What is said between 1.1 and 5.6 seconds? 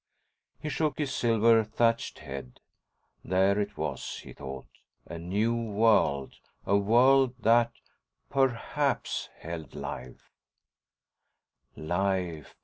silver thatched head. There it was, he thought. A new